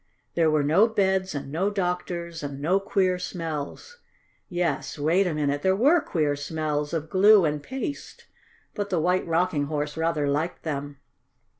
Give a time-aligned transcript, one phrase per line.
[0.33, 3.99] There were no beds and no doctors and no queer smells.
[4.49, 8.25] Yes, wait a minute, there were queer smells of glue and paste,
[8.73, 10.97] but the White Rocking Horse rather liked them.